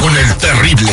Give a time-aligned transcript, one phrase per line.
[0.00, 0.92] Con el terrible.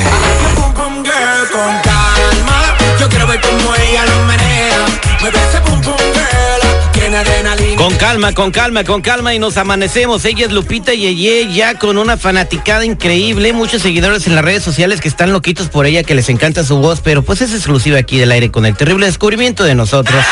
[7.78, 10.26] Con calma, con calma, con calma y nos amanecemos.
[10.26, 13.54] Ella es Lupita Yeye, ya con una fanaticada increíble.
[13.54, 16.78] Muchos seguidores en las redes sociales que están loquitos por ella, que les encanta su
[16.78, 20.24] voz, pero pues es exclusiva aquí del aire con el terrible descubrimiento de nosotros.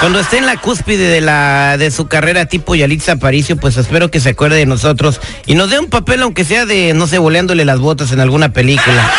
[0.00, 4.12] Cuando esté en la cúspide de la de su carrera tipo Yalitza Aparicio, pues espero
[4.12, 7.18] que se acuerde de nosotros y nos dé un papel, aunque sea de, no sé,
[7.18, 9.10] boleándole las botas en alguna película.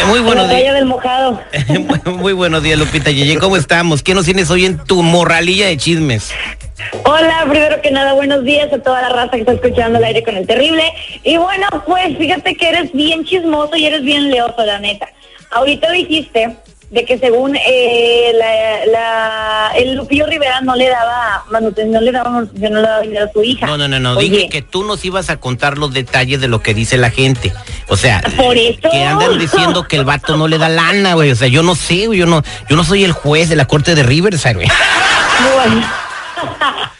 [0.00, 0.72] Eh, muy buenos días.
[0.72, 1.40] del mojado.
[2.04, 3.38] Muy buenos días, Lupita Yeye.
[3.38, 4.02] ¿Cómo estamos?
[4.04, 6.30] ¿Qué nos tienes hoy en tu morralilla de chismes?
[7.04, 10.22] Hola, primero que nada, buenos días a toda la raza que está escuchando el aire
[10.22, 10.84] con el terrible.
[11.24, 15.08] Y bueno, pues fíjate que eres bien chismoso y eres bien leoso, la neta.
[15.50, 16.56] Ahorita dijiste
[16.90, 22.12] de que según eh, la, la- el Lupillo Rivera no le daba manutención, no le
[22.12, 23.66] daba manutención, no le daba dinero a su hija.
[23.66, 24.12] No, no, no, no.
[24.16, 27.10] Oye, Dije que tú nos ibas a contar los detalles de lo que dice la
[27.10, 27.52] gente.
[27.88, 28.88] O sea, Por eso.
[28.90, 31.30] que andan diciendo que el vato no le da lana, güey.
[31.32, 32.18] O sea, yo no sé, güey.
[32.20, 34.68] Yo no, yo no soy el juez de la corte de Riverside, güey.
[35.54, 35.86] Bueno.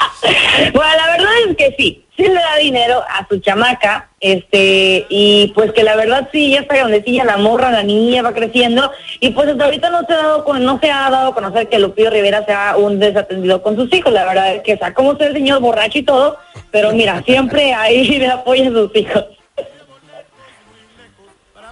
[0.73, 5.53] bueno, la verdad es que sí, sí le da dinero a su chamaca, este, y
[5.55, 9.31] pues que la verdad sí, ya está grandecilla, la morra, la niña va creciendo, y
[9.31, 12.11] pues hasta ahorita no se ha dado, no se ha dado a conocer que Lupillo
[12.11, 15.61] Rivera sea un desatendido con sus hijos, la verdad es que sea como ser señor
[15.61, 16.39] borracho y todo,
[16.71, 19.25] pero mira, siempre ahí le apoya a sus hijos.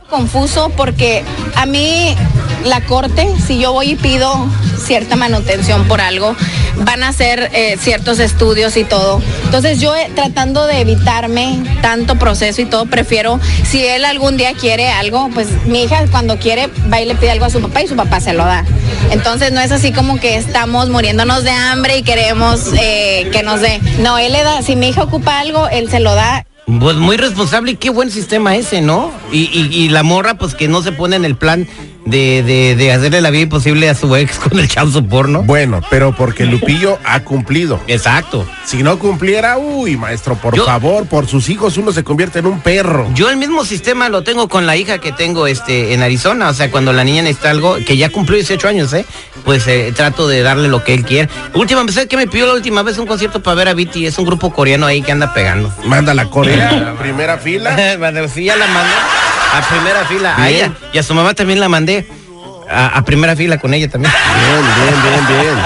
[0.08, 1.24] confuso porque
[1.56, 2.14] a mí
[2.64, 4.48] la corte, si yo voy y pido
[4.78, 6.34] cierta manutención por algo,
[6.78, 9.22] van a hacer eh, ciertos estudios y todo.
[9.44, 14.52] Entonces yo eh, tratando de evitarme tanto proceso y todo, prefiero, si él algún día
[14.54, 17.82] quiere algo, pues mi hija cuando quiere va y le pide algo a su papá
[17.82, 18.64] y su papá se lo da.
[19.10, 23.60] Entonces no es así como que estamos muriéndonos de hambre y queremos eh, que nos
[23.60, 23.80] dé.
[24.00, 26.46] No, él le da, si mi hija ocupa algo, él se lo da
[26.80, 29.12] Pues muy responsable y qué buen sistema ese, ¿no?
[29.30, 31.68] Y, y, y la morra, pues que no se pone en el plan
[32.04, 35.42] de, de, de hacerle la vida imposible a su ex con el chauzo porno.
[35.42, 37.80] Bueno, pero porque Lupillo ha cumplido.
[37.86, 38.46] Exacto.
[38.64, 42.46] Si no cumpliera, uy, maestro, por Yo- favor, por sus hijos uno se convierte en
[42.46, 43.08] un perro.
[43.14, 46.54] Yo el mismo sistema lo tengo con la hija que tengo este en Arizona, o
[46.54, 49.04] sea, cuando la niña necesita algo, que ya cumplió 18 años, ¿eh?
[49.44, 51.28] Pues eh, trato de darle lo que él quiere.
[51.54, 53.96] Última vez ¿sabes qué me pidió la última vez un concierto para ver a BT,
[54.06, 55.72] es un grupo coreano ahí que anda pegando.
[55.84, 57.76] Manda la Corea, primera fila.
[58.34, 58.92] Sí, ya la mandé
[59.58, 62.06] a primera fila a ella y a su mamá también la mandé
[62.68, 64.12] a, a primera fila con ella también.
[64.12, 64.62] Bien,
[65.02, 65.56] bien, bien, bien.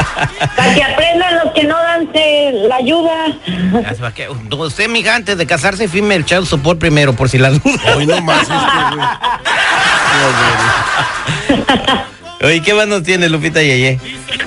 [0.56, 4.12] Para que aprendan los que no dan se la ayuda.
[4.14, 7.80] Que- Usted, mija, antes de casarse, firme el child support primero, por si las dudas.
[7.96, 8.58] Hoy no más este.
[12.46, 13.98] Oye, ¿qué más nos tiene Lupita Yeye?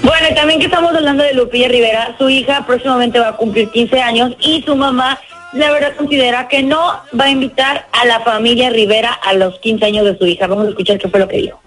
[0.01, 3.69] Bueno, y también que estamos hablando de Lupilla Rivera, su hija próximamente va a cumplir
[3.69, 5.19] 15 años y su mamá,
[5.53, 9.85] la verdad, considera que no va a invitar a la familia Rivera a los 15
[9.85, 10.47] años de su hija.
[10.47, 11.61] Vamos a escuchar qué fue lo que dijo.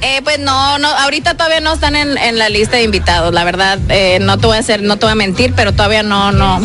[0.00, 3.44] Eh, pues no, no, ahorita todavía no están en, en la lista de invitados, la
[3.44, 6.32] verdad, eh, no te voy a hacer, no te voy a mentir, pero todavía no,
[6.32, 6.60] no.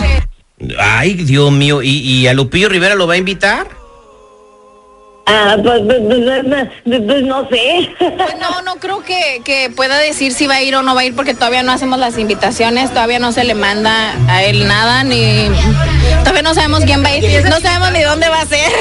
[0.80, 3.68] Ay, Dios mío, ¿y, y a Lupillo Rivera lo va a invitar?
[5.30, 7.90] Ah, pues, pues, pues, pues, pues, pues, no sé.
[8.00, 11.02] Pues no, no creo que, que pueda decir si va a ir o no va
[11.02, 14.68] a ir porque todavía no hacemos las invitaciones, todavía no se le manda a él
[14.68, 15.50] nada, ni
[16.20, 18.72] todavía no sabemos quién va a ir, no sabemos ni dónde va a ser.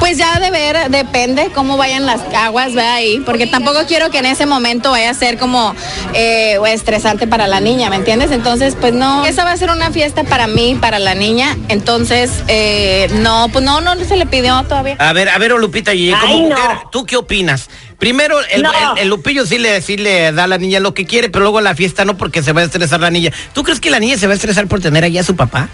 [0.00, 4.18] Pues ya de ver, depende cómo vayan las aguas, ve ahí, porque tampoco quiero que
[4.18, 5.74] en ese momento vaya a ser como
[6.12, 8.30] eh, estresante para la niña, ¿me entiendes?
[8.30, 12.30] Entonces, pues no, esa va a ser una fiesta para mí, para la niña, entonces,
[12.48, 14.96] eh, no, pues no, no se le pidió todavía.
[14.98, 16.56] A ver, a ver, Lupita Yeye, como Ay, no.
[16.56, 17.68] mujer, ¿tú qué opinas?
[17.98, 18.72] Primero, el, No.
[18.96, 21.44] el- el Lupillo sí le, sí le da a la niña lo que quiere, pero
[21.44, 23.30] luego la fiesta no porque se va a estresar la niña.
[23.54, 25.68] ¿Tú crees que la niña se va a estresar por tener allá a su papá?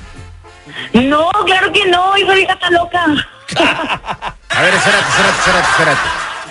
[0.93, 3.07] No, claro que no, esa hija está loca.
[3.59, 6.01] A ver, espérate, espérate, espérate, espérate.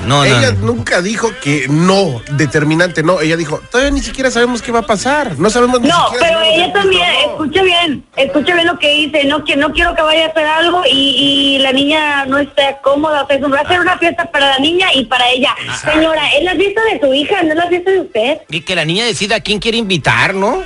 [0.07, 0.73] No, no, Ella no.
[0.73, 3.21] nunca dijo que no, determinante no.
[3.21, 5.37] Ella dijo, todavía ni siquiera sabemos qué va a pasar.
[5.37, 7.29] No sabemos ni No, siquiera pero si ella también, no.
[7.31, 10.45] escucha bien, escucha bien lo que dice, no que no quiero que vaya a hacer
[10.47, 14.25] algo y, y la niña no esté cómoda, o sea, va a ser una fiesta
[14.31, 15.53] para la niña y para ella.
[15.79, 18.37] Señora, es la fiesta de su hija, no es la fiesta de usted.
[18.49, 20.63] Y que la niña decida a quién quiere invitar, ¿no?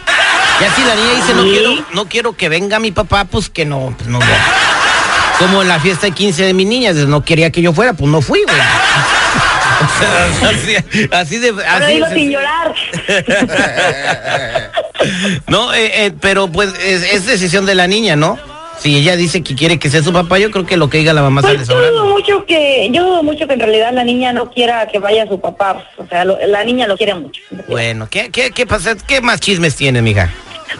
[0.61, 3.65] Ya si la niña dice, no quiero, no quiero que venga mi papá, pues que
[3.65, 4.27] no, pues no voy.
[5.39, 8.09] Como en la fiesta de 15 de mi niña, no quería que yo fuera, pues
[8.09, 8.57] no fui, güey.
[10.43, 10.75] así,
[11.11, 11.53] así de.
[11.67, 12.73] Así, digo sin llorar.
[15.47, 18.37] no, eh, eh, pero pues es, es decisión de la niña, ¿no?
[18.79, 21.13] Si ella dice que quiere que sea su papá, yo creo que lo que diga
[21.13, 24.03] la mamá sale Pues yo dudo mucho que, yo dudo mucho que en realidad la
[24.03, 25.85] niña no quiera que vaya su papá.
[25.97, 27.41] O sea, lo- la niña lo quiere mucho.
[27.69, 28.95] Bueno, ¿qué, qué, qué pasa?
[28.95, 30.29] ¿Qué más chismes tienes, mija?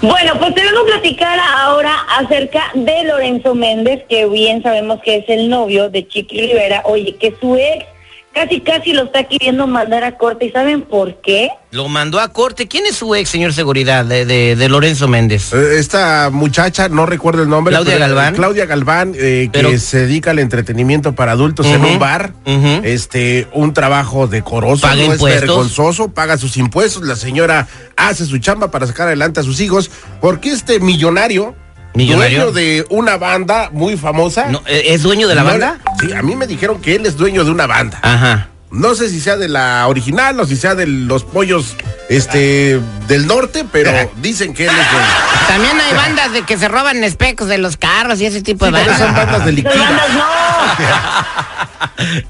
[0.01, 5.17] Bueno, pues te vengo a platicar ahora acerca de Lorenzo Méndez, que bien sabemos que
[5.17, 6.81] es el novio de Chiqui Rivera.
[6.85, 7.85] Oye, que su ex
[8.35, 10.45] casi casi lo está queriendo mandar a corte.
[10.45, 11.49] ¿Y saben por qué?
[11.71, 12.67] Lo mandó a corte.
[12.67, 15.51] ¿Quién es su ex, señor seguridad, de, de, de Lorenzo Méndez?
[15.53, 17.71] Eh, Esta muchacha, no recuerdo el nombre.
[17.73, 18.33] Claudia pero, Galván.
[18.33, 22.33] eh, Claudia Galván, eh, Pero- que se dedica al entretenimiento para adultos en un bar.
[22.83, 25.29] Este, un trabajo decoroso, Paga no impuestos.
[25.31, 27.03] es vergonzoso, paga sus impuestos.
[27.03, 27.67] La señora
[27.97, 29.89] hace su chamba para sacar adelante a sus hijos.
[30.21, 31.55] Porque este millonario,
[31.95, 32.51] ¿Millonario?
[32.51, 34.47] dueño de una banda muy famosa.
[34.47, 35.79] No, eh, ¿Es dueño de la no- banda?
[35.99, 37.99] Sí, a mí me dijeron que él es dueño de una banda.
[38.01, 38.49] Ajá.
[38.71, 41.75] No sé si sea de la original o si sea de los pollos
[42.09, 45.07] este del norte, pero dicen que él es dueño.
[45.47, 48.71] También hay bandas de que se roban espejos de los carros y ese tipo de
[48.73, 48.99] Pero bandas.
[48.99, 49.77] son bandas delictivas.
[49.79, 50.23] bandas no.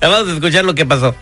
[0.11, 1.15] Vamos a escuchar lo que pasó.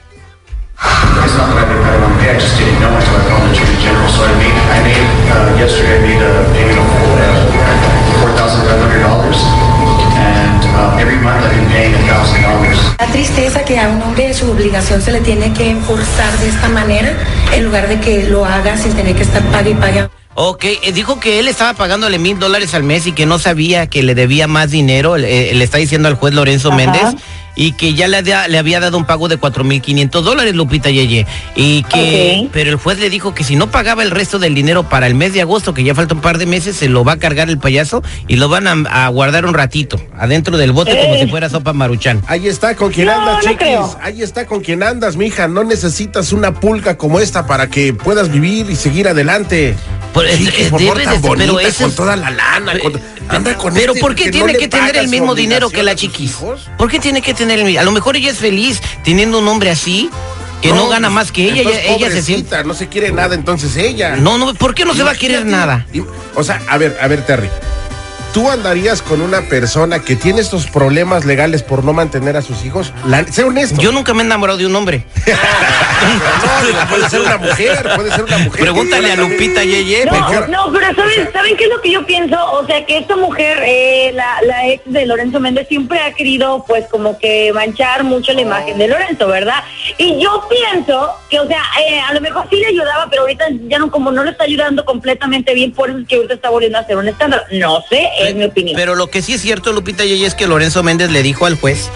[14.53, 17.13] Obligación se le tiene que forzar de esta manera,
[17.53, 20.22] en lugar de que lo haga sin tener que estar pague y pague.
[20.35, 23.87] Ok, eh, dijo que él estaba pagándole mil dólares al mes y que no sabía
[23.87, 26.77] que le debía más dinero, eh, le está diciendo al juez Lorenzo Ajá.
[26.77, 27.21] Méndez,
[27.55, 30.89] y que ya le, le había dado un pago de cuatro mil quinientos dólares, Lupita
[30.89, 34.55] Yeye, y que, pero el juez le dijo que si no pagaba el resto del
[34.55, 37.03] dinero para el mes de agosto, que ya falta un par de meses, se lo
[37.03, 40.71] va a cargar el payaso y lo van a, a guardar un ratito, adentro del
[40.71, 41.19] bote como Eh.
[41.25, 42.23] si fuera sopa maruchan.
[42.25, 43.57] Ahí está con quien No, andas, no chiquis.
[43.57, 43.99] creo.
[44.01, 45.47] Ahí está con quien andas, mija.
[45.47, 49.75] No necesitas una pulga como esta para que puedas vivir y seguir adelante.
[50.13, 52.79] Por- Chiquis, es- por debe tan de- pero bonita, ese con es- toda la lana.
[52.79, 55.81] con- anda con Pero este ¿por qué que tiene que tener el mismo dinero que
[55.83, 56.37] la chiquis?
[56.77, 57.79] ¿Por qué tiene que tener el mismo?
[57.81, 60.09] A lo mejor ella es feliz teniendo un hombre así,
[60.61, 62.63] que no, gana pues, más que ella, entonces, ella, se siente...
[62.63, 64.15] no se quiere nada, entonces ella.
[64.15, 65.85] No, no, ¿por qué no se va a querer nada?
[66.35, 67.49] O sea, a ver, a ver, Terry.
[68.33, 72.65] ¿Tú andarías con una persona que tiene estos problemas legales por no mantener a sus
[72.65, 72.91] hijos?
[73.05, 73.79] La- sé honesto.
[73.79, 75.05] Yo nunca me he enamorado de un hombre.
[76.03, 78.61] No, puede ser una mujer, puede ser una mujer.
[78.61, 80.05] Pregúntale a Lupita Yeye.
[80.05, 82.37] No, Mejor- no, pero ¿saben, ¿saben qué es lo que yo pienso?
[82.51, 86.65] O sea, que esta mujer, eh, la, la ex de Lorenzo Méndez, siempre ha querido,
[86.67, 89.63] pues, como que manchar mucho la imagen de Lorenzo, ¿verdad?
[89.97, 93.45] Y yo pienso que, o sea, eh, a lo mejor sí le ayudaba, pero ahorita
[93.69, 96.49] ya no, como no le está ayudando completamente bien, por eso es que ahorita está
[96.49, 97.43] volviendo a hacer un escándalo.
[97.53, 98.75] No sé, es mi opinión.
[98.75, 101.55] Pero lo que sí es cierto, Lupita Yeye, es que Lorenzo Méndez le dijo al
[101.59, 101.89] juez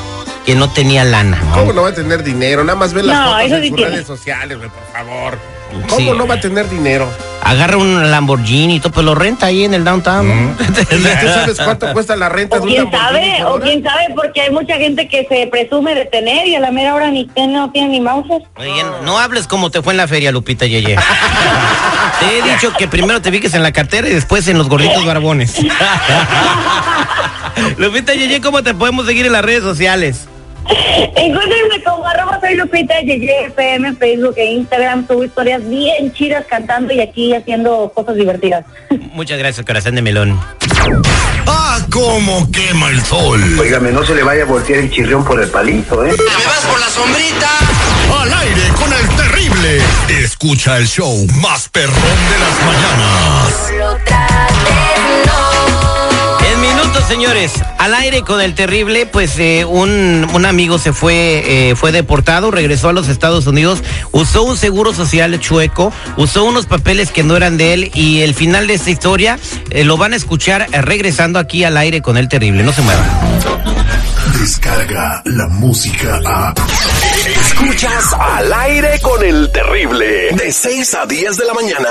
[0.45, 1.39] que no tenía lana.
[1.53, 2.63] ¿Cómo no va a tener dinero?
[2.63, 3.91] Nada más ve las No, fotos en sí sus tiene.
[3.91, 5.37] redes sociales, güey, por favor.
[5.89, 6.09] ¿Cómo Sí.
[6.17, 7.07] no va a tener dinero?
[7.43, 10.55] Agarra un Lamborghini y todo, pues lo renta ahí en el downtown.
[10.89, 14.41] ¿Tú sabes cuánto cuesta la renta O de un quién sabe, o quién sabe, porque
[14.41, 17.71] hay mucha gente que se presume de tener y a la mera hora ni no
[17.71, 18.43] tiene ni mouse.
[18.57, 20.97] Oye, no, no hables como te fue en la feria, Lupita Yeye.
[22.19, 25.05] te he dicho que primero te fijes en la cartera y después en los gorditos
[25.05, 25.55] barbones.
[27.77, 30.27] Lupita Yeye, ¿cómo te podemos seguir en las redes sociales?
[31.15, 35.07] Encuéntrenme como arroba soy Lupita Yeye FM, en Facebook e Instagram.
[35.07, 38.65] Subo historias bien chidas cantando y aquí haciendo cosas divertidas.
[39.13, 40.39] Muchas gracias, corazón de melón.
[41.45, 43.41] ¡Ah, cómo quema el sol!
[43.59, 46.11] Óigame, no se le vaya a voltear el chirrión por el palito, ¿eh?
[46.11, 47.49] ¿Me vas por la sombrita?
[48.21, 49.81] Al aire con el terrible.
[50.21, 54.36] Escucha el show más perrón de las mañanas.
[57.07, 61.93] Señores, al aire con el terrible, pues eh, un, un amigo se fue, eh, fue
[61.93, 67.23] deportado, regresó a los Estados Unidos, usó un seguro social chueco, usó unos papeles que
[67.23, 70.67] no eran de él y el final de esta historia eh, lo van a escuchar
[70.71, 72.63] regresando aquí al aire con el terrible.
[72.63, 73.05] No se muevan.
[74.39, 76.53] Descarga la música a.
[77.25, 80.31] Escuchas al aire con el terrible.
[80.33, 81.89] De 6 a 10 de la mañana.